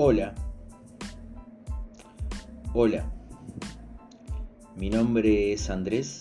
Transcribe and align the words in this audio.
Hola. 0.00 0.32
Hola. 2.72 3.12
Mi 4.76 4.90
nombre 4.90 5.52
es 5.52 5.70
Andrés 5.70 6.20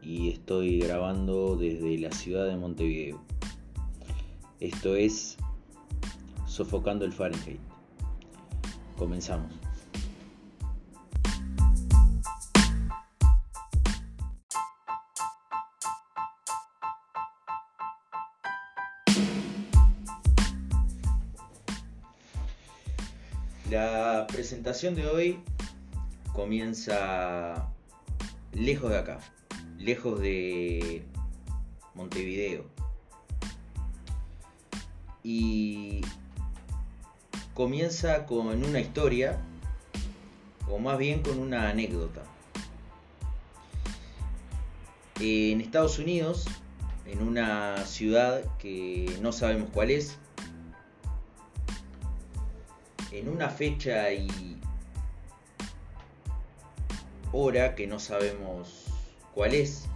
y 0.00 0.30
estoy 0.30 0.78
grabando 0.78 1.56
desde 1.56 1.98
la 1.98 2.12
ciudad 2.12 2.46
de 2.46 2.56
Montevideo. 2.56 3.20
Esto 4.60 4.94
es 4.94 5.38
Sofocando 6.46 7.04
el 7.04 7.12
Fahrenheit. 7.12 7.58
Comenzamos. 8.96 9.65
La 23.70 24.28
presentación 24.28 24.94
de 24.94 25.08
hoy 25.08 25.40
comienza 26.32 27.68
lejos 28.52 28.90
de 28.90 28.98
acá, 28.98 29.18
lejos 29.76 30.20
de 30.20 31.02
Montevideo. 31.94 32.64
Y 35.24 36.02
comienza 37.54 38.24
con 38.26 38.62
una 38.62 38.78
historia, 38.78 39.36
o 40.70 40.78
más 40.78 40.96
bien 40.96 41.22
con 41.22 41.40
una 41.40 41.68
anécdota. 41.68 42.22
En 45.18 45.60
Estados 45.60 45.98
Unidos, 45.98 46.46
en 47.04 47.20
una 47.20 47.84
ciudad 47.84 48.44
que 48.58 49.18
no 49.20 49.32
sabemos 49.32 49.70
cuál 49.72 49.90
es, 49.90 50.18
en 53.18 53.30
una 53.30 53.48
fecha 53.48 54.12
y 54.12 54.58
hora 57.32 57.74
que 57.74 57.86
no 57.86 57.98
sabemos 57.98 58.84
cuál 59.34 59.54
es, 59.54 59.86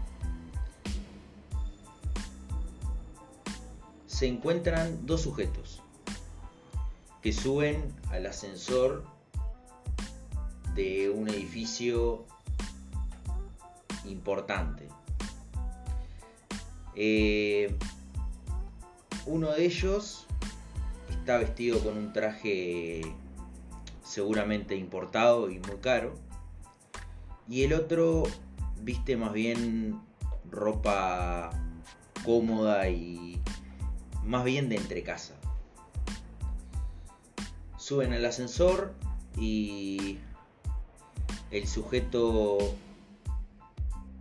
se 4.07 4.27
encuentran 4.27 5.07
dos 5.07 5.23
sujetos 5.23 5.83
que 7.23 7.33
suben 7.33 7.95
al 8.11 8.27
ascensor 8.27 9.05
de 10.75 11.11
un 11.11 11.29
edificio 11.29 12.25
importante. 14.07 14.89
Eh, 16.95 17.77
uno 19.27 19.53
de 19.53 19.65
ellos 19.67 20.27
está 21.21 21.37
vestido 21.37 21.79
con 21.81 21.99
un 21.99 22.13
traje 22.15 23.03
seguramente 24.03 24.75
importado 24.75 25.51
y 25.51 25.59
muy 25.59 25.77
caro. 25.77 26.15
Y 27.47 27.62
el 27.65 27.75
otro 27.75 28.23
viste 28.81 29.17
más 29.17 29.33
bien 29.35 30.01
ropa 30.51 31.51
cómoda 32.25 32.89
y 32.89 33.39
más 34.25 34.45
bien 34.45 34.71
de 34.71 34.77
entrecasa. 34.77 35.35
Suben 37.77 38.15
al 38.15 38.25
ascensor 38.25 38.95
y 39.37 40.19
el 41.51 41.69
sujeto 41.69 42.59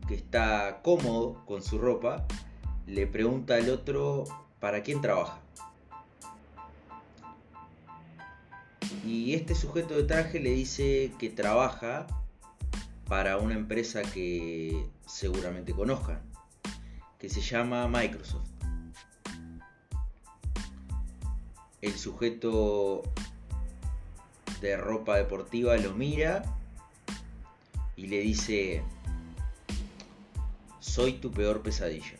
que 0.08 0.16
está 0.16 0.81
cómodo 0.81 1.45
con 1.45 1.63
su 1.63 1.78
ropa 1.78 2.25
le 2.88 3.08
pregunta 3.08 3.56
al 3.56 3.69
otro 3.69 4.25
para 4.59 4.84
quién 4.84 5.02
trabaja. 5.02 5.39
Y 9.05 9.33
este 9.33 9.55
sujeto 9.55 9.95
de 9.95 10.03
traje 10.03 10.39
le 10.39 10.51
dice 10.51 11.11
que 11.19 11.29
trabaja 11.29 12.07
para 13.07 13.37
una 13.37 13.55
empresa 13.55 14.01
que 14.01 14.85
seguramente 15.05 15.73
conozcan, 15.73 16.21
que 17.17 17.29
se 17.29 17.41
llama 17.41 17.87
Microsoft. 17.87 18.47
El 21.81 21.97
sujeto 21.97 23.03
de 24.61 24.75
ropa 24.75 25.16
deportiva 25.16 25.77
lo 25.77 25.93
mira 25.93 26.43
y 27.95 28.07
le 28.07 28.19
dice, 28.19 28.83
soy 30.79 31.13
tu 31.13 31.31
peor 31.31 31.61
pesadilla. 31.61 32.17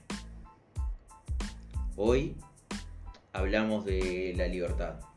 Hoy 1.98 2.36
hablamos 3.34 3.84
de 3.86 4.34
la 4.38 4.48
libertad. 4.48 5.09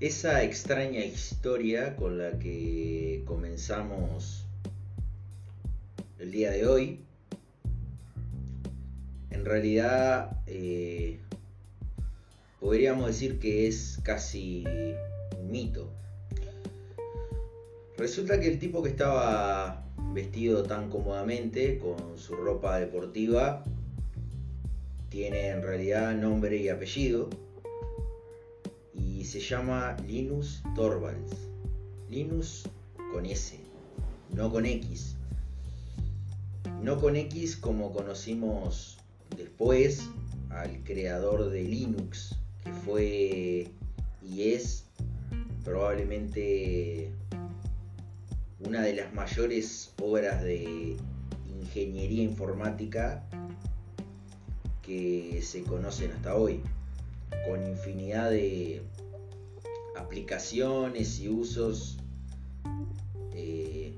Esa 0.00 0.44
extraña 0.44 1.04
historia 1.04 1.96
con 1.96 2.18
la 2.18 2.38
que 2.38 3.24
comenzamos 3.26 4.44
el 6.20 6.30
día 6.30 6.52
de 6.52 6.68
hoy, 6.68 7.00
en 9.30 9.44
realidad 9.44 10.40
eh, 10.46 11.18
podríamos 12.60 13.08
decir 13.08 13.40
que 13.40 13.66
es 13.66 13.98
casi 14.04 14.62
un 15.36 15.50
mito. 15.50 15.90
Resulta 17.96 18.38
que 18.38 18.46
el 18.46 18.60
tipo 18.60 18.84
que 18.84 18.90
estaba 18.90 19.84
vestido 20.14 20.62
tan 20.62 20.90
cómodamente 20.90 21.76
con 21.80 22.16
su 22.16 22.36
ropa 22.36 22.78
deportiva 22.78 23.64
tiene 25.08 25.48
en 25.48 25.60
realidad 25.60 26.14
nombre 26.14 26.56
y 26.58 26.68
apellido 26.68 27.47
se 29.28 29.40
llama 29.40 29.94
Linus 30.06 30.62
Torvalds. 30.74 31.36
Linus 32.08 32.62
con 33.12 33.26
S, 33.26 33.60
no 34.30 34.50
con 34.50 34.64
X. 34.64 35.16
No 36.82 36.98
con 36.98 37.14
X 37.14 37.58
como 37.58 37.92
conocimos 37.92 38.96
después 39.36 40.08
al 40.48 40.82
creador 40.82 41.50
de 41.50 41.62
Linux, 41.62 42.36
que 42.64 42.72
fue 42.72 43.70
y 44.22 44.52
es 44.52 44.86
probablemente 45.62 47.12
una 48.60 48.80
de 48.80 48.94
las 48.94 49.12
mayores 49.12 49.92
obras 50.00 50.42
de 50.42 50.96
ingeniería 51.60 52.22
informática 52.22 53.22
que 54.80 55.42
se 55.42 55.64
conocen 55.64 56.12
hasta 56.12 56.34
hoy, 56.34 56.62
con 57.46 57.66
infinidad 57.66 58.30
de 58.30 58.82
aplicaciones 59.98 61.20
y 61.20 61.28
usos 61.28 61.98
eh, 63.32 63.96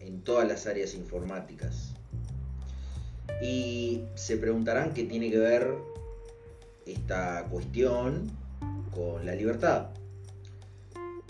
en 0.00 0.22
todas 0.22 0.48
las 0.48 0.66
áreas 0.66 0.94
informáticas. 0.94 1.92
Y 3.42 4.02
se 4.14 4.36
preguntarán 4.36 4.94
qué 4.94 5.04
tiene 5.04 5.30
que 5.30 5.38
ver 5.38 5.74
esta 6.86 7.46
cuestión 7.50 8.30
con 8.94 9.24
la 9.24 9.34
libertad. 9.34 9.90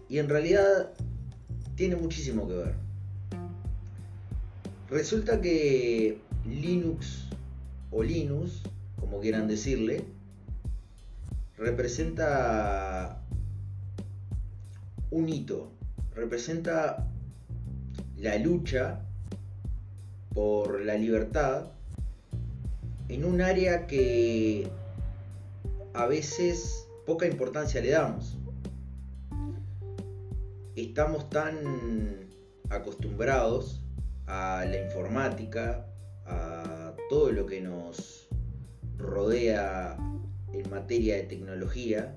Y 0.08 0.18
en 0.18 0.28
realidad 0.28 0.92
tiene 1.74 1.96
muchísimo 1.96 2.48
que 2.48 2.54
ver. 2.54 2.74
Resulta 4.88 5.40
que 5.40 6.18
Linux 6.46 7.28
o 7.90 8.02
Linux, 8.02 8.62
como 8.98 9.20
quieran 9.20 9.48
decirle, 9.48 10.04
representa 11.58 13.20
un 15.10 15.28
hito, 15.28 15.72
representa 16.14 17.08
la 18.16 18.36
lucha 18.38 19.00
por 20.34 20.80
la 20.84 20.94
libertad 20.94 21.72
en 23.08 23.24
un 23.24 23.40
área 23.40 23.86
que 23.86 24.68
a 25.94 26.06
veces 26.06 26.86
poca 27.06 27.26
importancia 27.26 27.80
le 27.80 27.90
damos. 27.90 28.36
Estamos 30.76 31.28
tan 31.30 32.28
acostumbrados 32.70 33.82
a 34.26 34.64
la 34.68 34.80
informática, 34.84 35.86
a 36.26 36.94
todo 37.08 37.32
lo 37.32 37.46
que 37.46 37.60
nos 37.60 38.28
rodea 38.98 39.96
en 40.52 40.70
materia 40.70 41.16
de 41.16 41.22
tecnología, 41.22 42.14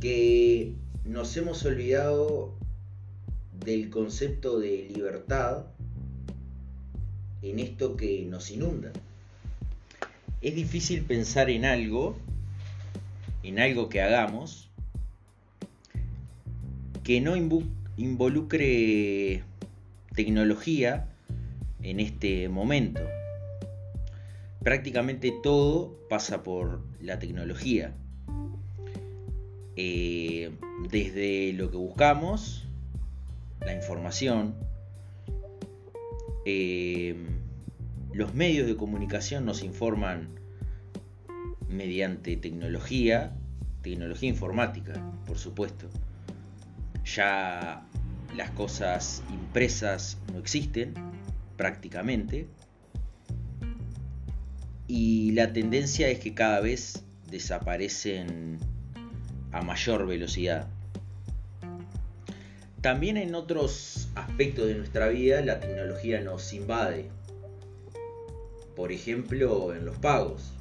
que 0.00 0.74
nos 1.04 1.36
hemos 1.36 1.64
olvidado 1.64 2.54
del 3.64 3.90
concepto 3.90 4.58
de 4.58 4.88
libertad 4.94 5.66
en 7.42 7.58
esto 7.58 7.96
que 7.96 8.24
nos 8.24 8.50
inunda. 8.50 8.92
Es 10.40 10.54
difícil 10.54 11.02
pensar 11.02 11.50
en 11.50 11.64
algo, 11.64 12.16
en 13.42 13.58
algo 13.58 13.88
que 13.88 14.00
hagamos, 14.00 14.70
que 17.02 17.20
no 17.20 17.34
involucre 17.96 19.42
tecnología 20.14 21.08
en 21.82 22.00
este 22.00 22.48
momento. 22.48 23.00
Prácticamente 24.62 25.32
todo 25.42 25.96
pasa 26.08 26.42
por 26.42 26.82
la 27.00 27.18
tecnología. 27.18 27.94
Eh, 29.80 30.50
desde 30.90 31.52
lo 31.52 31.70
que 31.70 31.76
buscamos, 31.76 32.66
la 33.60 33.72
información, 33.72 34.56
eh, 36.44 37.14
los 38.12 38.34
medios 38.34 38.66
de 38.66 38.76
comunicación 38.76 39.46
nos 39.46 39.62
informan 39.62 40.30
mediante 41.68 42.36
tecnología, 42.36 43.36
tecnología 43.82 44.28
informática, 44.28 45.00
por 45.28 45.38
supuesto. 45.38 45.88
Ya 47.04 47.86
las 48.36 48.50
cosas 48.50 49.22
impresas 49.30 50.18
no 50.32 50.40
existen 50.40 50.92
prácticamente 51.56 52.48
y 54.88 55.30
la 55.34 55.52
tendencia 55.52 56.08
es 56.08 56.18
que 56.18 56.34
cada 56.34 56.58
vez 56.58 57.04
desaparecen 57.30 58.58
a 59.52 59.62
mayor 59.62 60.06
velocidad. 60.06 60.68
También 62.80 63.16
en 63.16 63.34
otros 63.34 64.08
aspectos 64.14 64.68
de 64.68 64.74
nuestra 64.74 65.08
vida 65.08 65.40
la 65.40 65.60
tecnología 65.60 66.20
nos 66.20 66.52
invade. 66.52 67.08
Por 68.76 68.92
ejemplo, 68.92 69.74
en 69.74 69.84
los 69.84 69.96
pagos. 69.98 70.52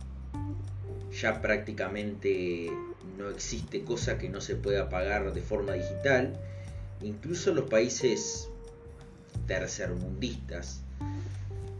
Ya 1.21 1.41
prácticamente 1.41 2.71
no 3.17 3.29
existe 3.29 3.83
cosa 3.83 4.17
que 4.17 4.29
no 4.29 4.41
se 4.41 4.55
pueda 4.55 4.89
pagar 4.89 5.33
de 5.33 5.41
forma 5.41 5.73
digital. 5.73 6.33
Incluso 7.01 7.53
los 7.53 7.69
países 7.69 8.49
tercermundistas 9.45 10.81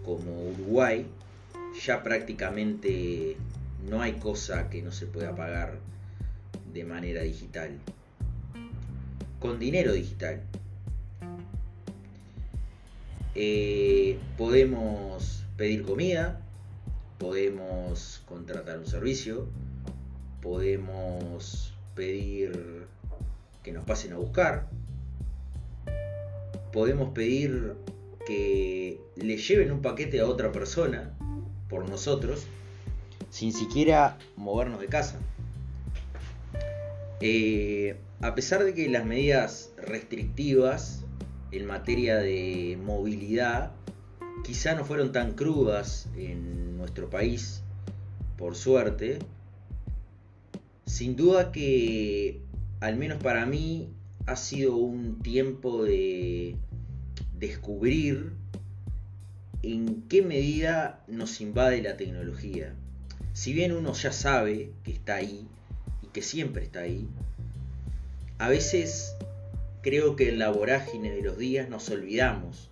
como 0.06 0.50
Uruguay, 0.50 1.06
ya 1.84 2.04
prácticamente 2.04 3.36
no 3.90 4.02
hay 4.02 4.14
cosa 4.14 4.70
que 4.70 4.82
no 4.82 4.92
se 4.92 5.06
pueda 5.08 5.36
pagar 5.36 5.80
de 6.74 6.84
manera 6.84 7.22
digital. 7.22 7.78
Con 9.40 9.60
dinero 9.60 9.94
digital. 9.94 10.42
Eh, 13.36 14.18
podemos 14.38 15.44
pedir 15.58 15.84
comida, 15.84 16.42
podemos 17.20 18.24
contratar 18.26 18.80
un 18.80 18.88
servicio, 18.88 19.48
podemos 20.42 21.74
pedir 21.94 22.88
que 23.64 23.72
nos 23.72 23.86
pasen 23.86 24.14
a 24.14 24.18
buscar, 24.18 24.68
podemos 26.74 27.14
pedir 27.14 27.76
que 28.26 29.00
le 29.16 29.38
lleven 29.38 29.72
un 29.72 29.82
paquete 29.82 30.20
a 30.20 30.26
otra 30.26 30.52
persona 30.52 31.14
por 31.70 31.88
nosotros 31.88 32.48
sin 33.30 33.54
siquiera 33.54 34.18
movernos 34.36 34.80
de 34.80 34.88
casa. 34.88 35.20
Eh, 37.20 37.98
a 38.22 38.36
pesar 38.36 38.64
de 38.64 38.74
que 38.74 38.88
las 38.90 39.06
medidas 39.06 39.72
restrictivas 39.78 41.04
en 41.52 41.66
materia 41.66 42.18
de 42.18 42.78
movilidad 42.84 43.72
quizá 44.44 44.76
no 44.76 44.86
fueron 44.86 45.12
tan 45.12 45.34
crudas 45.34 46.08
en 46.16 46.78
nuestro 46.78 47.10
país, 47.10 47.64
por 48.38 48.56
suerte, 48.56 49.20
sin 50.86 51.16
duda 51.16 51.52
que, 51.52 52.40
al 52.80 52.98
menos 52.98 53.22
para 53.22 53.46
mí, 53.46 53.90
ha 54.28 54.36
sido 54.36 54.76
un 54.76 55.20
tiempo 55.24 55.84
de 55.84 56.56
descubrir 57.40 58.34
en 59.64 60.04
qué 60.04 60.22
medida 60.22 61.04
nos 61.08 61.42
invade 61.42 61.82
la 61.82 61.98
tecnología. 61.98 62.76
Si 63.34 63.54
bien 63.54 63.72
uno 63.72 63.94
ya 63.94 64.12
sabe 64.12 64.72
que 64.84 64.92
está 64.92 65.16
ahí 65.16 65.48
que 66.18 66.24
siempre 66.24 66.64
está 66.64 66.80
ahí, 66.80 67.08
a 68.40 68.50
veces 68.50 69.16
creo 69.84 70.16
que 70.16 70.30
en 70.30 70.40
la 70.40 70.50
vorágine 70.50 71.12
de 71.12 71.22
los 71.22 71.38
días 71.38 71.70
nos 71.70 71.92
olvidamos 71.92 72.72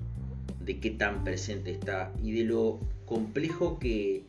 de 0.61 0.79
qué 0.79 0.89
tan 0.89 1.23
presente 1.23 1.69
está 1.69 2.11
y 2.23 2.31
de 2.31 2.43
lo 2.43 2.79
complejo 3.05 3.77
que 3.77 4.23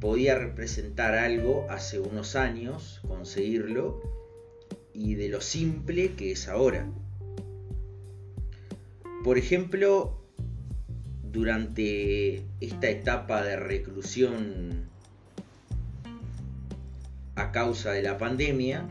podía 0.00 0.36
representar 0.36 1.14
algo 1.14 1.64
hace 1.70 2.00
unos 2.00 2.34
años, 2.34 3.00
conseguirlo, 3.06 4.02
y 4.92 5.14
de 5.14 5.28
lo 5.28 5.40
simple 5.40 6.14
que 6.14 6.32
es 6.32 6.48
ahora. 6.48 6.90
Por 9.22 9.38
ejemplo, 9.38 10.18
durante 11.30 12.42
esta 12.60 12.90
etapa 12.90 13.44
de 13.44 13.54
reclusión 13.54 14.90
a 17.36 17.50
causa 17.52 17.92
de 17.92 18.02
la 18.02 18.18
pandemia, 18.18 18.86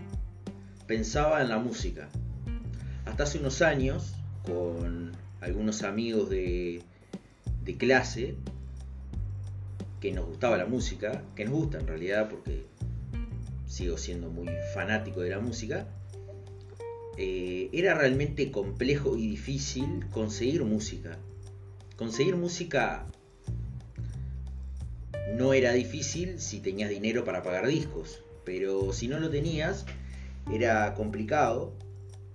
pensaba 0.88 1.42
en 1.42 1.50
la 1.50 1.60
música. 1.60 2.10
Hasta 3.06 3.24
hace 3.24 3.40
unos 3.40 3.62
años, 3.62 4.13
con 4.45 5.12
algunos 5.42 5.84
amigos 5.84 6.30
de, 6.30 6.84
clase, 7.78 8.36
que 10.01 10.12
nos 10.12 10.25
gustaba 10.25 10.57
la 10.57 10.66
música, 10.66 11.24
que 11.36 11.45
nos 11.45 11.54
gusta 11.54 11.80
en 11.80 11.88
realidad 11.88 12.30
porque 12.30 12.66
sigo 13.68 13.98
siendo 13.98 14.30
muy 14.30 14.50
fanático 14.74 15.22
de 15.22 15.30
la 15.30 15.39
música, 15.39 15.88
eh, 17.18 17.69
era 17.72 17.94
realmente 17.94 18.51
complejo 18.51 19.18
y 19.18 19.28
difícil 19.28 20.06
conseguir 20.12 20.63
música. 20.63 21.18
Conseguir 21.96 22.36
música 22.36 23.06
no 25.38 25.54
era 25.54 25.72
difícil 25.72 26.39
si 26.39 26.60
tenías 26.60 26.89
dinero 26.89 27.24
para 27.24 27.42
pagar 27.42 27.68
discos, 27.68 28.23
pero 28.45 28.94
si 28.94 29.07
no 29.07 29.19
lo 29.19 29.30
tenías 29.30 29.86
era 30.51 30.94
complicado, 30.94 31.74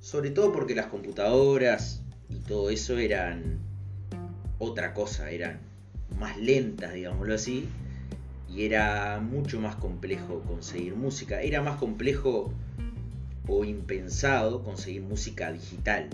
sobre 0.00 0.30
todo 0.30 0.52
porque 0.52 0.74
las 0.74 0.86
computadoras 0.86 2.02
y 2.30 2.36
todo 2.36 2.70
eso 2.70 2.98
eran 2.98 3.58
otra 4.58 4.94
cosa, 4.94 5.30
eran 5.30 5.60
más 6.18 6.36
lentas, 6.38 6.94
digámoslo 6.94 7.34
así, 7.34 7.68
y 8.52 8.64
era 8.64 9.20
mucho 9.20 9.60
más 9.60 9.76
complejo 9.76 10.40
conseguir 10.40 10.94
música, 10.96 11.42
era 11.42 11.62
más 11.62 11.76
complejo 11.76 12.52
o 13.46 13.64
impensado 13.64 14.62
conseguir 14.62 15.02
música 15.02 15.52
digital. 15.52 16.08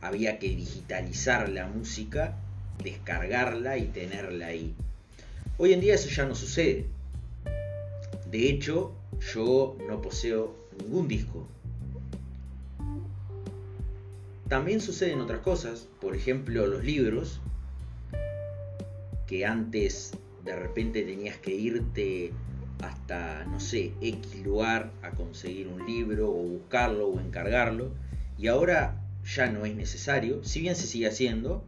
Había 0.00 0.38
que 0.38 0.48
digitalizar 0.48 1.48
la 1.48 1.66
música, 1.66 2.36
descargarla 2.82 3.78
y 3.78 3.86
tenerla 3.86 4.46
ahí. 4.46 4.74
Hoy 5.58 5.72
en 5.72 5.80
día 5.80 5.94
eso 5.94 6.08
ya 6.10 6.26
no 6.26 6.34
sucede. 6.34 6.86
De 8.30 8.48
hecho, 8.48 8.92
yo 9.34 9.76
no 9.88 10.02
poseo 10.02 10.54
ningún 10.78 11.08
disco. 11.08 11.46
También 14.48 14.80
suceden 14.80 15.20
otras 15.20 15.40
cosas, 15.40 15.88
por 16.00 16.14
ejemplo 16.14 16.66
los 16.66 16.84
libros, 16.84 17.40
que 19.26 19.44
antes 19.44 20.12
de 20.44 20.54
repente 20.54 21.02
tenías 21.02 21.36
que 21.38 21.52
irte 21.52 22.32
hasta, 22.80 23.44
no 23.44 23.58
sé, 23.58 23.92
X 24.00 24.44
lugar 24.44 24.92
a 25.02 25.10
conseguir 25.10 25.66
un 25.66 25.84
libro 25.84 26.30
o 26.30 26.42
buscarlo 26.42 27.08
o 27.08 27.20
encargarlo. 27.20 27.90
Y 28.38 28.46
ahora 28.46 29.02
ya 29.24 29.50
no 29.50 29.64
es 29.64 29.74
necesario, 29.74 30.44
si 30.44 30.60
bien 30.60 30.76
se 30.76 30.86
sigue 30.86 31.08
haciendo, 31.08 31.64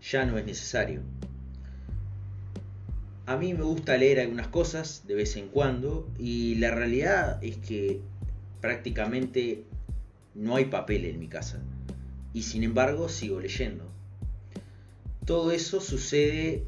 ya 0.00 0.24
no 0.24 0.38
es 0.38 0.46
necesario. 0.46 1.02
A 3.24 3.36
mí 3.36 3.54
me 3.54 3.62
gusta 3.62 3.96
leer 3.96 4.18
algunas 4.18 4.48
cosas 4.48 5.06
de 5.06 5.14
vez 5.14 5.36
en 5.36 5.46
cuando 5.46 6.08
y 6.18 6.56
la 6.56 6.72
realidad 6.72 7.42
es 7.42 7.56
que 7.56 8.00
prácticamente 8.60 9.62
no 10.34 10.56
hay 10.56 10.64
papel 10.64 11.04
en 11.04 11.20
mi 11.20 11.28
casa 11.28 11.60
y 12.32 12.42
sin 12.42 12.64
embargo 12.64 13.08
sigo 13.08 13.40
leyendo. 13.40 13.84
Todo 15.24 15.52
eso 15.52 15.80
sucede 15.80 16.64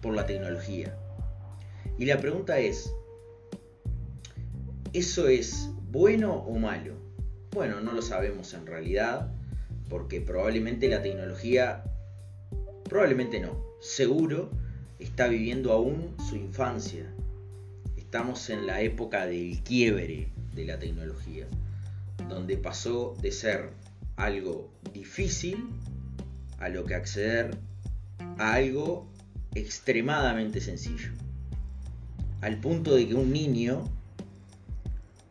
por 0.00 0.14
la 0.14 0.24
tecnología. 0.24 0.96
Y 1.98 2.06
la 2.06 2.18
pregunta 2.18 2.58
es, 2.58 2.90
¿eso 4.94 5.28
es 5.28 5.68
bueno 5.90 6.32
o 6.32 6.58
malo? 6.58 6.94
Bueno, 7.52 7.82
no 7.82 7.92
lo 7.92 8.00
sabemos 8.00 8.54
en 8.54 8.66
realidad, 8.66 9.30
porque 9.90 10.22
probablemente 10.22 10.88
la 10.88 11.02
tecnología, 11.02 11.84
probablemente 12.84 13.38
no, 13.38 13.62
seguro 13.82 14.50
está 15.02 15.28
viviendo 15.28 15.72
aún 15.72 16.14
su 16.28 16.36
infancia. 16.36 17.04
Estamos 17.96 18.50
en 18.50 18.66
la 18.66 18.80
época 18.82 19.26
del 19.26 19.60
quiebre 19.62 20.28
de 20.54 20.64
la 20.64 20.78
tecnología, 20.78 21.46
donde 22.28 22.56
pasó 22.56 23.16
de 23.20 23.32
ser 23.32 23.70
algo 24.16 24.70
difícil 24.92 25.68
a 26.58 26.68
lo 26.68 26.84
que 26.84 26.94
acceder 26.94 27.56
a 28.38 28.54
algo 28.54 29.06
extremadamente 29.54 30.60
sencillo 30.60 31.10
al 32.42 32.58
punto 32.58 32.96
de 32.96 33.06
que 33.06 33.14
un 33.14 33.32
niño, 33.32 33.88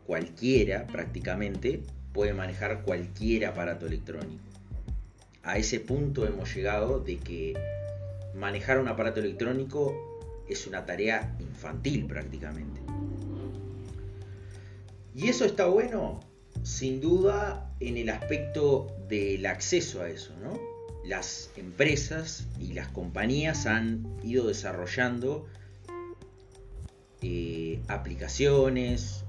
cualquiera 0.08 0.88
prácticamente, 0.88 1.84
puede 2.14 2.34
manejar 2.34 2.84
cualquier 2.84 3.46
aparato 3.46 3.86
electrónico. 3.86 4.42
a 5.44 5.58
ese 5.58 5.80
punto 5.80 6.26
hemos 6.26 6.56
llegado 6.56 7.00
de 7.00 7.18
que 7.18 7.54
manejar 8.34 8.80
un 8.80 8.88
aparato 8.88 9.20
electrónico 9.20 9.96
es 10.48 10.68
una 10.68 10.86
tarea 10.86 11.36
infantil 11.40 12.06
prácticamente. 12.08 12.82
Y 15.14 15.28
eso 15.28 15.46
está 15.46 15.66
bueno, 15.66 16.22
sin 16.64 17.02
duda, 17.02 17.74
en 17.80 17.98
el 17.98 18.10
aspecto 18.10 18.88
del 19.10 19.46
acceso 19.46 20.02
a 20.02 20.10
eso, 20.10 20.34
¿no? 20.42 20.60
Las 21.04 21.52
empresas 21.58 22.48
y 22.60 22.74
las 22.74 22.88
compañías 22.90 23.66
han 23.66 24.06
ido 24.24 24.48
desarrollando 24.48 25.48
eh, 27.22 27.82
aplicaciones, 27.88 29.26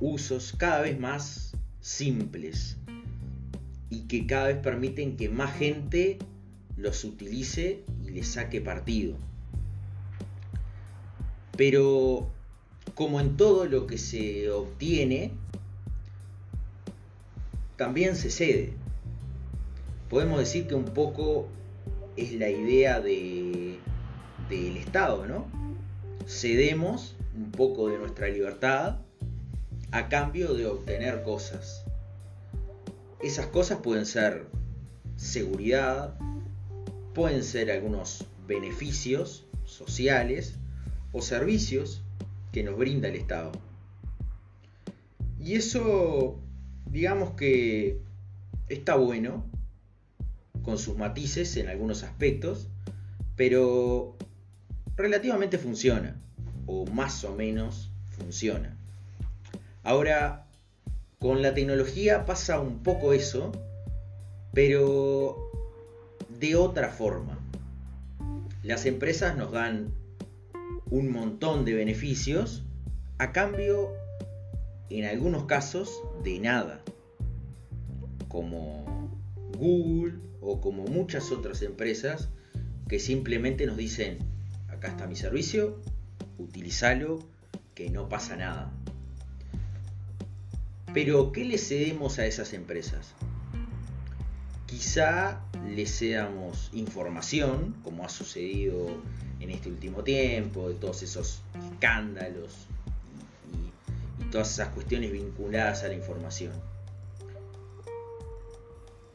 usos 0.00 0.54
cada 0.56 0.82
vez 0.82 0.98
más 0.98 1.56
simples 1.80 2.76
y 3.88 4.06
que 4.06 4.26
cada 4.26 4.48
vez 4.48 4.58
permiten 4.58 5.16
que 5.16 5.28
más 5.28 5.56
gente 5.56 6.18
los 6.80 7.04
utilice 7.04 7.84
y 8.04 8.10
le 8.10 8.24
saque 8.24 8.60
partido. 8.60 9.16
Pero 11.56 12.30
como 12.94 13.20
en 13.20 13.36
todo 13.36 13.66
lo 13.66 13.86
que 13.86 13.98
se 13.98 14.50
obtiene, 14.50 15.32
también 17.76 18.16
se 18.16 18.30
cede. 18.30 18.72
Podemos 20.08 20.38
decir 20.38 20.66
que 20.66 20.74
un 20.74 20.86
poco 20.86 21.48
es 22.16 22.32
la 22.32 22.50
idea 22.50 23.00
de, 23.00 23.78
del 24.48 24.76
Estado, 24.76 25.26
¿no? 25.26 25.46
Cedemos 26.26 27.16
un 27.34 27.50
poco 27.52 27.88
de 27.88 27.98
nuestra 27.98 28.28
libertad 28.28 28.98
a 29.92 30.08
cambio 30.08 30.54
de 30.54 30.66
obtener 30.66 31.22
cosas. 31.22 31.84
Esas 33.22 33.46
cosas 33.46 33.78
pueden 33.78 34.06
ser 34.06 34.46
seguridad, 35.16 36.18
pueden 37.14 37.44
ser 37.44 37.70
algunos 37.70 38.26
beneficios 38.46 39.46
sociales 39.64 40.54
o 41.12 41.22
servicios 41.22 42.02
que 42.52 42.62
nos 42.62 42.76
brinda 42.76 43.08
el 43.08 43.16
Estado. 43.16 43.52
Y 45.38 45.54
eso, 45.54 46.38
digamos 46.86 47.32
que 47.34 48.00
está 48.68 48.96
bueno, 48.96 49.44
con 50.62 50.78
sus 50.78 50.96
matices 50.96 51.56
en 51.56 51.68
algunos 51.68 52.02
aspectos, 52.02 52.68
pero 53.36 54.16
relativamente 54.96 55.58
funciona, 55.58 56.20
o 56.66 56.86
más 56.86 57.24
o 57.24 57.34
menos 57.34 57.90
funciona. 58.10 58.76
Ahora, 59.82 60.46
con 61.18 61.42
la 61.42 61.54
tecnología 61.54 62.26
pasa 62.26 62.60
un 62.60 62.82
poco 62.82 63.12
eso, 63.12 63.52
pero 64.52 65.49
de 66.40 66.56
otra 66.56 66.88
forma. 66.88 67.38
Las 68.62 68.86
empresas 68.86 69.36
nos 69.36 69.52
dan 69.52 69.92
un 70.90 71.12
montón 71.12 71.64
de 71.66 71.74
beneficios 71.74 72.64
a 73.18 73.32
cambio, 73.32 73.92
en 74.88 75.04
algunos 75.04 75.44
casos, 75.44 76.02
de 76.24 76.40
nada. 76.40 76.80
Como 78.28 79.10
Google 79.58 80.18
o 80.40 80.60
como 80.62 80.84
muchas 80.84 81.30
otras 81.30 81.60
empresas 81.60 82.30
que 82.88 82.98
simplemente 82.98 83.66
nos 83.66 83.76
dicen, 83.76 84.18
acá 84.68 84.88
está 84.88 85.06
mi 85.06 85.16
servicio, 85.16 85.78
utilízalo, 86.38 87.18
que 87.74 87.90
no 87.90 88.08
pasa 88.08 88.36
nada. 88.36 88.72
Pero, 90.94 91.32
¿qué 91.32 91.44
le 91.44 91.58
cedemos 91.58 92.18
a 92.18 92.26
esas 92.26 92.52
empresas? 92.54 93.14
Quizá 94.66 95.40
le 95.68 95.86
cedamos 95.86 96.70
información, 96.72 97.74
como 97.82 98.04
ha 98.04 98.08
sucedido 98.08 98.88
en 99.40 99.50
este 99.50 99.68
último 99.68 100.02
tiempo, 100.02 100.68
de 100.68 100.74
todos 100.74 101.02
esos 101.02 101.42
escándalos 101.72 102.66
y, 104.20 104.24
todas 104.30 104.52
esas 104.52 104.68
cuestiones 104.68 105.12
vinculadas 105.12 105.82
a 105.82 105.88
la 105.88 105.94
información. 105.94 106.52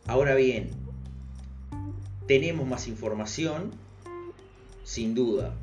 Ahora 0.07 0.35
bien, 0.35 0.71
tenemos 2.27 2.67
más 2.67 2.87
información, 2.87 3.71
sin 4.83 5.15
duda. 5.15 5.53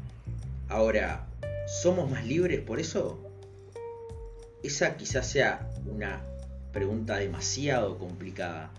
Ahora, 0.68 1.26
¿somos 1.66 2.10
más 2.10 2.26
libres 2.26 2.60
por 2.60 2.80
eso? 2.80 3.18
Esa 4.62 4.96
quizás 4.96 5.28
sea 5.28 5.68
una 5.86 6.22
pregunta 6.72 7.16
demasiado 7.16 7.98
complicada. 7.98 8.70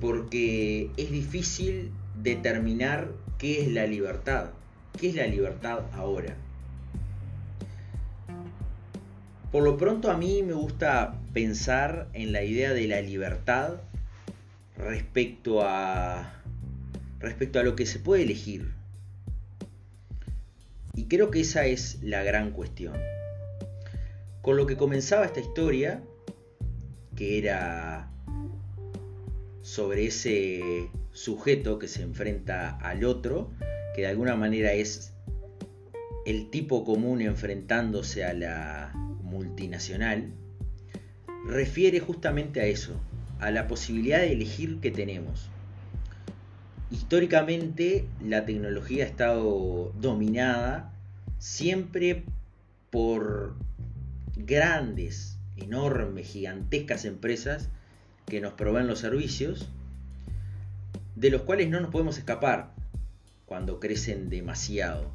Porque 0.00 0.90
es 0.96 1.10
difícil 1.10 1.90
determinar 2.22 3.12
qué 3.38 3.62
es 3.62 3.72
la 3.72 3.86
libertad. 3.86 4.50
¿Qué 4.98 5.08
es 5.08 5.14
la 5.14 5.26
libertad 5.26 5.80
ahora? 5.92 6.36
Por 9.50 9.62
lo 9.62 9.76
pronto 9.76 10.10
a 10.10 10.16
mí 10.16 10.42
me 10.42 10.52
gusta 10.52 11.14
pensar 11.32 12.08
en 12.12 12.32
la 12.32 12.42
idea 12.42 12.72
de 12.72 12.88
la 12.88 13.00
libertad 13.00 13.80
respecto 14.76 15.62
a 15.62 16.42
respecto 17.20 17.60
a 17.60 17.62
lo 17.62 17.76
que 17.76 17.86
se 17.86 17.98
puede 17.98 18.24
elegir. 18.24 18.72
Y 20.94 21.04
creo 21.04 21.30
que 21.30 21.40
esa 21.40 21.66
es 21.66 22.02
la 22.02 22.22
gran 22.22 22.50
cuestión. 22.50 22.94
Con 24.42 24.56
lo 24.56 24.66
que 24.66 24.76
comenzaba 24.76 25.24
esta 25.24 25.40
historia, 25.40 26.02
que 27.16 27.38
era 27.38 28.10
sobre 29.64 30.04
ese 30.04 30.90
sujeto 31.12 31.78
que 31.78 31.88
se 31.88 32.02
enfrenta 32.02 32.76
al 32.76 33.02
otro, 33.02 33.50
que 33.94 34.02
de 34.02 34.08
alguna 34.08 34.36
manera 34.36 34.74
es 34.74 35.14
el 36.26 36.50
tipo 36.50 36.84
común 36.84 37.22
enfrentándose 37.22 38.26
a 38.26 38.34
la 38.34 38.92
multinacional, 39.22 40.34
refiere 41.46 41.98
justamente 41.98 42.60
a 42.60 42.66
eso, 42.66 43.00
a 43.40 43.50
la 43.50 43.66
posibilidad 43.66 44.18
de 44.18 44.34
elegir 44.34 44.80
que 44.80 44.90
tenemos. 44.90 45.48
Históricamente 46.90 48.04
la 48.22 48.44
tecnología 48.44 49.04
ha 49.04 49.08
estado 49.08 49.94
dominada 49.98 50.92
siempre 51.38 52.24
por 52.90 53.56
grandes, 54.36 55.38
enormes, 55.56 56.26
gigantescas 56.26 57.06
empresas 57.06 57.70
que 58.26 58.40
nos 58.40 58.54
proveen 58.54 58.86
los 58.86 59.00
servicios 59.00 59.68
de 61.16 61.30
los 61.30 61.42
cuales 61.42 61.68
no 61.68 61.80
nos 61.80 61.90
podemos 61.90 62.18
escapar 62.18 62.72
cuando 63.46 63.80
crecen 63.80 64.30
demasiado. 64.30 65.10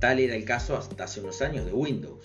Tal 0.00 0.18
era 0.18 0.34
el 0.34 0.44
caso 0.44 0.76
hasta 0.76 1.04
hace 1.04 1.20
unos 1.20 1.40
años 1.40 1.64
de 1.64 1.72
Windows, 1.72 2.20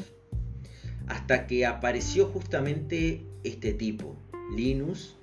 hasta 1.07 1.47
que 1.47 1.65
apareció 1.65 2.27
justamente 2.27 3.23
este 3.43 3.73
tipo, 3.73 4.15
Linux, 4.55 5.15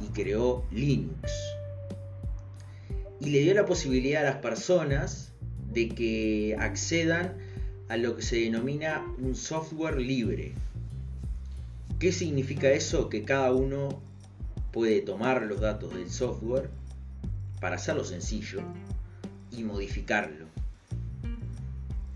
y 0.00 0.08
creó 0.08 0.64
Linux. 0.72 1.30
Y 3.20 3.30
le 3.30 3.40
dio 3.40 3.54
la 3.54 3.66
posibilidad 3.66 4.22
a 4.22 4.30
las 4.30 4.40
personas 4.40 5.32
de 5.72 5.88
que 5.90 6.56
accedan 6.58 7.36
a 7.88 7.96
lo 7.96 8.16
que 8.16 8.22
se 8.22 8.36
denomina 8.36 9.04
un 9.18 9.34
software 9.34 10.00
libre. 10.00 10.52
¿Qué 12.00 12.12
significa 12.12 12.70
eso? 12.70 13.10
Que 13.10 13.24
cada 13.24 13.52
uno 13.52 14.00
puede 14.72 15.02
tomar 15.02 15.42
los 15.42 15.60
datos 15.60 15.92
del 15.92 16.10
software 16.10 16.70
para 17.60 17.76
hacerlo 17.76 18.04
sencillo 18.04 18.62
y 19.50 19.64
modificarlo. 19.64 20.46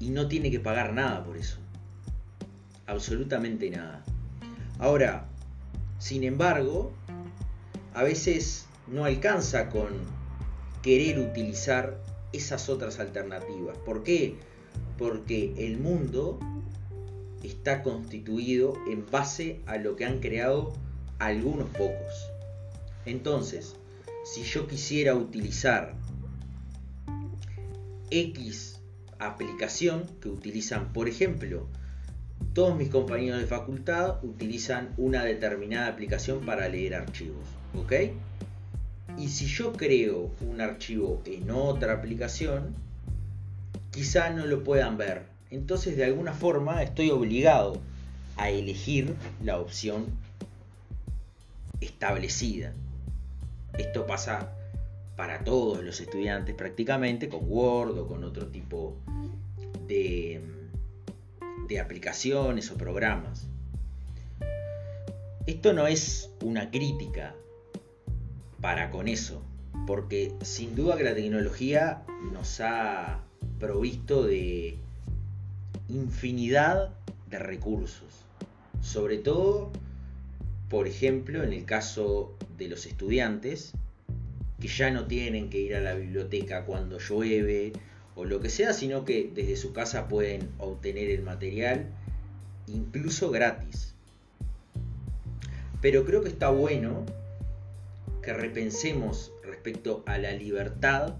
Y 0.00 0.08
no 0.08 0.26
tiene 0.26 0.50
que 0.50 0.58
pagar 0.58 0.94
nada 0.94 1.22
por 1.22 1.36
eso. 1.36 1.58
Absolutamente 2.86 3.68
nada. 3.68 4.02
Ahora, 4.78 5.26
sin 5.98 6.24
embargo, 6.24 6.94
a 7.92 8.02
veces 8.02 8.64
no 8.86 9.04
alcanza 9.04 9.68
con 9.68 9.88
querer 10.80 11.18
utilizar 11.18 12.02
esas 12.32 12.70
otras 12.70 13.00
alternativas. 13.00 13.76
¿Por 13.84 14.02
qué? 14.02 14.38
Porque 14.96 15.52
el 15.58 15.78
mundo 15.78 16.38
está 17.44 17.82
constituido 17.82 18.74
en 18.88 19.04
base 19.10 19.60
a 19.66 19.76
lo 19.76 19.96
que 19.96 20.04
han 20.04 20.20
creado 20.20 20.72
algunos 21.18 21.68
pocos. 21.70 22.30
Entonces, 23.06 23.76
si 24.24 24.42
yo 24.42 24.66
quisiera 24.66 25.14
utilizar 25.14 25.94
X 28.10 28.80
aplicación 29.18 30.04
que 30.20 30.28
utilizan, 30.28 30.92
por 30.92 31.08
ejemplo, 31.08 31.66
todos 32.52 32.76
mis 32.76 32.88
compañeros 32.88 33.40
de 33.40 33.46
facultad 33.46 34.22
utilizan 34.24 34.90
una 34.96 35.24
determinada 35.24 35.88
aplicación 35.88 36.44
para 36.44 36.68
leer 36.68 36.94
archivos, 36.94 37.44
¿ok? 37.74 37.92
Y 39.18 39.28
si 39.28 39.46
yo 39.46 39.72
creo 39.72 40.30
un 40.40 40.60
archivo 40.60 41.22
en 41.24 41.50
otra 41.50 41.94
aplicación, 41.94 42.74
quizá 43.90 44.30
no 44.30 44.46
lo 44.46 44.64
puedan 44.64 44.96
ver. 44.96 45.33
Entonces, 45.54 45.96
de 45.96 46.04
alguna 46.04 46.32
forma, 46.32 46.82
estoy 46.82 47.10
obligado 47.10 47.80
a 48.36 48.50
elegir 48.50 49.14
la 49.40 49.60
opción 49.60 50.06
establecida. 51.80 52.72
Esto 53.78 54.04
pasa 54.04 54.52
para 55.14 55.44
todos 55.44 55.84
los 55.84 56.00
estudiantes 56.00 56.56
prácticamente, 56.56 57.28
con 57.28 57.42
Word 57.44 57.96
o 57.98 58.08
con 58.08 58.24
otro 58.24 58.48
tipo 58.48 58.96
de, 59.86 60.42
aplicaciones 61.80 62.70
o 62.72 62.74
programas. 62.74 63.46
Esto 65.46 65.72
no 65.72 65.86
es 65.86 66.30
una 66.42 66.70
crítica 66.70 67.34
para 68.60 68.90
con 68.90 69.06
eso, 69.06 69.40
porque 69.86 70.32
sin 70.42 70.74
duda 70.74 70.96
que 70.96 71.04
la 71.04 71.14
tecnología 71.14 72.02
nos 72.32 72.60
ha 72.60 73.20
provisto 73.60 74.24
de 74.24 74.78
infinidad 75.94 76.90
de 77.30 77.38
recursos, 77.38 78.26
sobre 78.82 79.18
todo, 79.18 79.70
por 80.68 80.86
ejemplo, 80.86 81.42
en 81.42 81.52
el 81.52 81.64
caso 81.64 82.34
de 82.58 82.68
los 82.68 82.86
estudiantes, 82.86 83.72
que 84.60 84.68
ya 84.68 84.90
no 84.90 85.06
tienen 85.06 85.50
que 85.50 85.60
ir 85.60 85.76
a 85.76 85.80
la 85.80 85.94
biblioteca 85.94 86.64
cuando 86.64 86.98
llueve 86.98 87.72
o 88.16 88.24
lo 88.24 88.40
que 88.40 88.48
sea, 88.48 88.72
sino 88.72 89.04
que 89.04 89.30
desde 89.34 89.56
su 89.56 89.72
casa 89.72 90.08
pueden 90.08 90.48
obtener 90.58 91.10
el 91.10 91.22
material 91.22 91.86
incluso 92.66 93.30
gratis. 93.30 93.94
Pero 95.80 96.04
creo 96.04 96.22
que 96.22 96.28
está 96.28 96.48
bueno 96.48 97.04
que 98.22 98.32
repensemos 98.32 99.32
respecto 99.42 100.02
a 100.06 100.18
la 100.18 100.32
libertad 100.32 101.14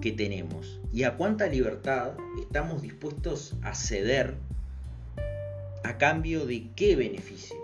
que 0.00 0.12
tenemos 0.12 0.80
y 0.92 1.04
a 1.04 1.16
cuánta 1.16 1.46
libertad 1.46 2.12
estamos 2.40 2.82
dispuestos 2.82 3.54
a 3.62 3.74
ceder 3.74 4.36
a 5.82 5.98
cambio 5.98 6.46
de 6.46 6.68
qué 6.74 6.96
beneficio. 6.96 7.56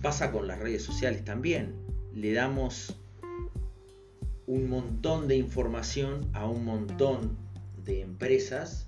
Pasa 0.00 0.32
con 0.32 0.46
las 0.46 0.58
redes 0.58 0.82
sociales 0.82 1.24
también. 1.24 1.74
Le 2.14 2.32
damos 2.32 2.96
un 4.46 4.68
montón 4.68 5.28
de 5.28 5.36
información 5.36 6.28
a 6.32 6.46
un 6.46 6.64
montón 6.64 7.36
de 7.84 8.02
empresas 8.02 8.86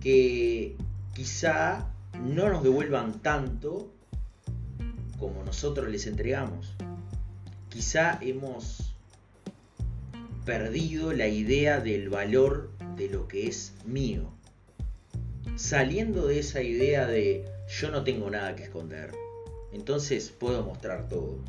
que 0.00 0.76
quizá 1.14 1.90
no 2.24 2.48
nos 2.48 2.62
devuelvan 2.62 3.20
tanto 3.20 3.90
como 5.18 5.42
nosotros 5.44 5.88
les 5.88 6.06
entregamos. 6.06 6.74
Quizá 7.68 8.18
hemos 8.22 8.85
perdido 10.46 11.12
la 11.12 11.26
idea 11.26 11.80
del 11.80 12.08
valor 12.08 12.70
de 12.96 13.08
lo 13.08 13.26
que 13.26 13.48
es 13.48 13.74
mío. 13.84 14.30
Saliendo 15.56 16.28
de 16.28 16.38
esa 16.38 16.62
idea 16.62 17.04
de 17.04 17.44
yo 17.68 17.90
no 17.90 18.04
tengo 18.04 18.30
nada 18.30 18.54
que 18.54 18.62
esconder, 18.62 19.10
entonces 19.72 20.30
puedo 20.30 20.62
mostrar 20.62 21.08
todo. 21.08 21.40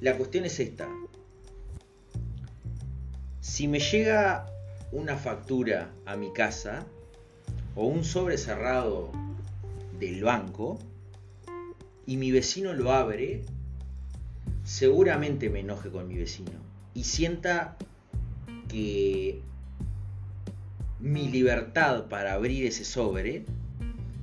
La 0.00 0.16
cuestión 0.16 0.46
es 0.46 0.58
esta. 0.58 0.88
Si 3.42 3.68
me 3.68 3.78
llega 3.78 4.46
una 4.90 5.18
factura 5.18 5.92
a 6.06 6.16
mi 6.16 6.32
casa 6.32 6.86
o 7.74 7.88
un 7.88 8.04
sobre 8.04 8.38
cerrado 8.38 9.12
del 9.98 10.24
banco 10.24 10.78
y 12.06 12.16
mi 12.16 12.30
vecino 12.30 12.72
lo 12.72 12.90
abre, 12.90 13.42
seguramente 14.64 15.50
me 15.50 15.60
enoje 15.60 15.90
con 15.90 16.08
mi 16.08 16.16
vecino 16.16 16.69
y 16.94 17.04
sienta 17.04 17.76
que 18.68 19.40
mi 20.98 21.28
libertad 21.28 22.06
para 22.08 22.34
abrir 22.34 22.66
ese 22.66 22.84
sobre, 22.84 23.44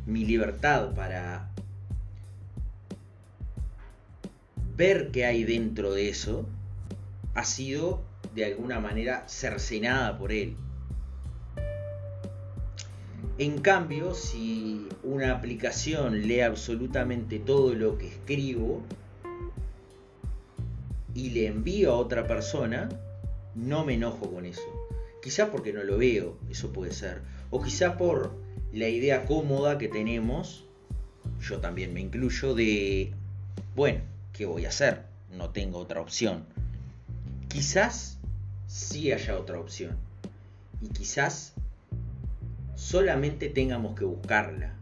mi 0.06 0.26
libertad 0.26 0.94
para 0.94 1.50
ver 4.76 5.10
qué 5.12 5.26
hay 5.26 5.44
dentro 5.44 5.94
de 5.94 6.10
eso 6.10 6.48
ha 7.34 7.44
sido 7.44 8.04
de 8.36 8.46
alguna 8.46 8.80
manera 8.80 9.28
cercenada 9.28 10.18
por 10.18 10.32
él. 10.32 10.56
En 13.40 13.60
cambio, 13.60 14.14
si 14.14 14.88
una 15.04 15.32
aplicación 15.32 16.28
lee 16.28 16.42
absolutamente 16.42 17.40
todo 17.40 17.74
lo 17.74 17.98
que 17.98 18.08
escribo 18.08 18.84
y 21.18 21.32
le 21.32 21.48
envío 21.48 21.94
a 21.94 21.98
otra 21.98 22.28
persona, 22.28 22.90
no 23.56 23.84
me 23.84 23.96
enojo 23.96 24.32
con 24.32 24.46
eso. 24.46 24.62
Quizá 25.20 25.50
porque 25.52 25.74
no 25.74 25.84
lo 25.84 25.98
veo, 25.98 26.38
eso 26.48 26.72
puede 26.72 26.94
ser. 26.94 27.24
O 27.50 27.60
quizá 27.60 27.98
por 27.98 28.36
la 28.72 28.88
idea 28.88 29.26
cómoda 29.26 29.80
que 29.80 29.88
tenemos, 29.88 30.66
yo 31.42 31.60
también 31.60 31.92
me 31.92 32.02
incluyo, 32.02 32.54
de, 32.54 33.14
bueno, 33.76 34.02
¿qué 34.32 34.46
voy 34.46 34.66
a 34.66 34.70
hacer? 34.70 35.06
No 35.36 35.50
tengo 35.50 35.80
otra 35.80 36.02
opción. 36.02 36.46
Quizás 37.48 38.20
sí 38.68 39.12
haya 39.12 39.40
otra 39.40 39.60
opción. 39.60 39.98
Y 40.84 40.90
quizás 40.90 41.54
solamente 42.76 43.50
tengamos 43.50 43.98
que 43.98 44.06
buscarla. 44.06 44.76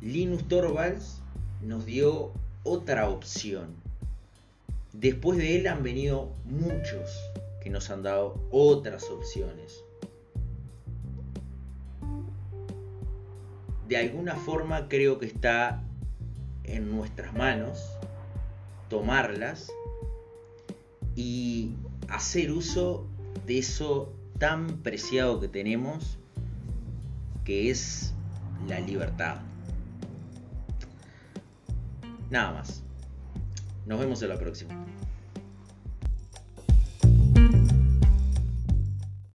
Linus 0.00 0.48
Torvalds 0.48 1.22
nos 1.60 1.86
dio 1.86 2.32
otra 2.62 3.08
opción. 3.08 3.74
Después 4.92 5.38
de 5.38 5.56
él 5.56 5.66
han 5.66 5.82
venido 5.82 6.32
muchos 6.44 7.10
que 7.62 7.70
nos 7.70 7.90
han 7.90 8.02
dado 8.02 8.40
otras 8.50 9.04
opciones. 9.10 9.84
De 13.88 13.96
alguna 13.96 14.36
forma 14.36 14.88
creo 14.88 15.18
que 15.18 15.26
está 15.26 15.82
en 16.64 16.90
nuestras 16.90 17.32
manos 17.34 17.78
tomarlas 18.88 19.70
y 21.14 21.74
hacer 22.08 22.52
uso 22.52 23.06
de 23.46 23.58
eso 23.58 24.12
tan 24.38 24.78
preciado 24.78 25.40
que 25.40 25.48
tenemos 25.48 26.18
que 27.44 27.70
es 27.70 28.14
la 28.68 28.80
libertad. 28.80 29.38
Nada 32.32 32.50
más. 32.50 32.82
Nos 33.84 34.00
vemos 34.00 34.22
en 34.22 34.30
la 34.30 34.38
próxima. 34.38 34.86